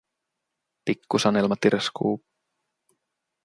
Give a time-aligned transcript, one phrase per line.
[0.85, 2.17] Pikku Sanelma tirskuu.